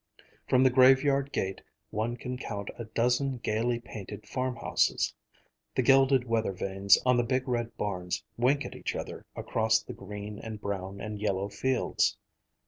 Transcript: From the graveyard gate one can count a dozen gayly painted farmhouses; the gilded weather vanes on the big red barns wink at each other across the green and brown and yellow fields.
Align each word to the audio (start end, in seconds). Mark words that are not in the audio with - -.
From 0.49 0.63
the 0.63 0.71
graveyard 0.71 1.31
gate 1.31 1.61
one 1.91 2.17
can 2.17 2.35
count 2.35 2.69
a 2.75 2.85
dozen 2.85 3.37
gayly 3.37 3.79
painted 3.79 4.27
farmhouses; 4.27 5.13
the 5.75 5.83
gilded 5.83 6.23
weather 6.25 6.53
vanes 6.53 6.97
on 7.05 7.17
the 7.17 7.23
big 7.23 7.47
red 7.47 7.77
barns 7.77 8.23
wink 8.35 8.65
at 8.65 8.75
each 8.75 8.95
other 8.95 9.27
across 9.35 9.79
the 9.83 9.93
green 9.93 10.39
and 10.39 10.59
brown 10.59 10.99
and 10.99 11.19
yellow 11.21 11.49
fields. 11.49 12.17